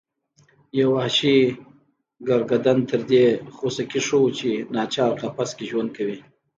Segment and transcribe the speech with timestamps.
[0.79, 1.37] یو وحشي
[2.27, 6.17] ګرګدن تر دې خوسکي ښه و چې ناچار قفس کې ژوند کوي.